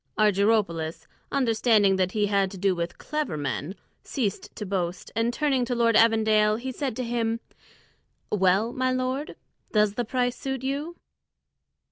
Argyropoulos, 0.17 1.05
understanding 1.31 1.95
that 1.97 2.13
he 2.13 2.25
had 2.25 2.49
to 2.49 2.57
do 2.57 2.73
with 2.73 2.97
clever 2.97 3.37
men, 3.37 3.75
ceased 4.01 4.49
to 4.55 4.65
boast, 4.65 5.11
and 5.15 5.31
turning 5.31 5.63
to 5.65 5.75
Lord 5.75 5.95
Evandale, 5.95 6.59
he 6.59 6.71
said 6.71 6.95
to 6.95 7.03
him, 7.03 7.39
"Well, 8.31 8.73
my 8.73 8.91
lord, 8.91 9.35
does 9.73 9.93
the 9.93 10.03
price 10.03 10.35
suit 10.35 10.63
you?" 10.63 10.95